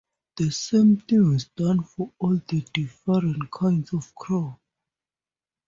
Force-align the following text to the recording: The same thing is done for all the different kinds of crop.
The 0.37 0.49
same 0.49 0.97
thing 0.97 1.33
is 1.35 1.49
done 1.49 1.83
for 1.83 2.11
all 2.17 2.41
the 2.47 2.61
different 2.73 3.51
kinds 3.51 3.93
of 3.93 4.15
crop. 4.15 4.59